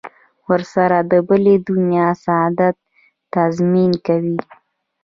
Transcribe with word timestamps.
ورسره 0.47 0.97
د 1.11 1.13
بلې 1.27 1.55
دنیا 1.69 2.07
سعادت 2.23 2.75
تضمین 3.35 3.91
کوي. 4.05 4.37